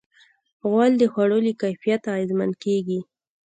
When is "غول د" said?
0.69-1.03